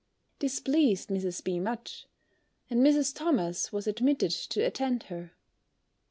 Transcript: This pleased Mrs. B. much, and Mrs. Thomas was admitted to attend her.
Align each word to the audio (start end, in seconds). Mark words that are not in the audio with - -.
This 0.39 0.59
pleased 0.59 1.09
Mrs. 1.09 1.43
B. 1.43 1.59
much, 1.59 2.07
and 2.71 2.81
Mrs. 2.83 3.13
Thomas 3.13 3.71
was 3.71 3.85
admitted 3.85 4.31
to 4.31 4.65
attend 4.65 5.03
her. 5.03 5.33